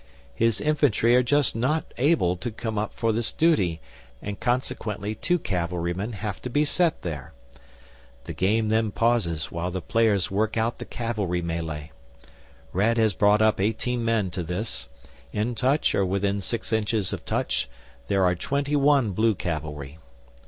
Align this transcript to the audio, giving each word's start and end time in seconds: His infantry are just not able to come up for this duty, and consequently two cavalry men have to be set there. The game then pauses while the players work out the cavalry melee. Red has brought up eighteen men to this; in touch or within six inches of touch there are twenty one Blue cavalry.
His 0.33 0.59
infantry 0.59 1.15
are 1.15 1.21
just 1.21 1.55
not 1.55 1.93
able 1.99 2.35
to 2.35 2.49
come 2.49 2.79
up 2.79 2.91
for 2.91 3.11
this 3.11 3.31
duty, 3.31 3.79
and 4.19 4.39
consequently 4.39 5.13
two 5.13 5.37
cavalry 5.37 5.93
men 5.93 6.13
have 6.13 6.41
to 6.41 6.49
be 6.49 6.65
set 6.65 7.03
there. 7.03 7.33
The 8.23 8.33
game 8.33 8.69
then 8.69 8.89
pauses 8.89 9.51
while 9.51 9.69
the 9.69 9.79
players 9.79 10.31
work 10.31 10.57
out 10.57 10.79
the 10.79 10.85
cavalry 10.85 11.43
melee. 11.43 11.91
Red 12.73 12.97
has 12.97 13.13
brought 13.13 13.43
up 13.43 13.61
eighteen 13.61 14.03
men 14.03 14.31
to 14.31 14.41
this; 14.41 14.89
in 15.33 15.53
touch 15.53 15.93
or 15.93 16.03
within 16.03 16.41
six 16.41 16.73
inches 16.73 17.13
of 17.13 17.23
touch 17.23 17.69
there 18.07 18.23
are 18.25 18.33
twenty 18.33 18.75
one 18.75 19.11
Blue 19.11 19.35
cavalry. 19.35 19.99